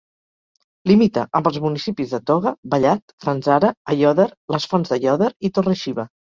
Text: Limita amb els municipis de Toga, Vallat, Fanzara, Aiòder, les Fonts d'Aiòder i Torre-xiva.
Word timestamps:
Limita 0.91 1.25
amb 1.39 1.49
els 1.49 1.59
municipis 1.65 2.15
de 2.15 2.21
Toga, 2.31 2.55
Vallat, 2.73 3.15
Fanzara, 3.27 3.73
Aiòder, 3.95 4.29
les 4.57 4.69
Fonts 4.75 4.97
d'Aiòder 4.99 5.33
i 5.51 5.57
Torre-xiva. 5.61 6.11